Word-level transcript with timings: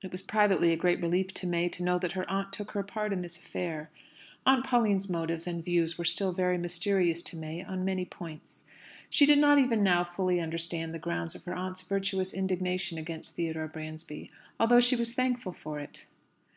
It 0.00 0.12
was 0.12 0.22
privately 0.22 0.72
a 0.72 0.76
great 0.76 1.02
relief 1.02 1.34
to 1.34 1.44
May 1.44 1.68
to 1.70 1.82
know 1.82 1.98
that 1.98 2.12
her 2.12 2.24
aunt 2.30 2.52
took 2.52 2.70
her 2.70 2.84
part 2.84 3.12
in 3.12 3.20
this 3.22 3.36
affair. 3.36 3.90
Aunt 4.46 4.64
Pauline's 4.64 5.10
motives 5.10 5.44
and 5.44 5.64
views 5.64 5.98
were 5.98 6.04
still 6.04 6.32
very 6.32 6.56
mysterious 6.56 7.20
to 7.24 7.36
May 7.36 7.64
on 7.64 7.84
many 7.84 8.04
points. 8.04 8.64
She 9.10 9.26
did 9.26 9.40
not 9.40 9.58
even 9.58 9.82
now 9.82 10.04
fully 10.04 10.38
understand 10.38 10.94
the 10.94 11.00
grounds 11.00 11.34
of 11.34 11.42
her 11.46 11.54
aunt's 11.56 11.80
virtuous 11.80 12.32
indignation 12.32 12.96
against 12.96 13.34
Theodore 13.34 13.66
Bransby, 13.66 14.30
although 14.60 14.78
she 14.78 14.94
was 14.94 15.14
thankful 15.14 15.52
for 15.52 15.80
it. 15.80 16.06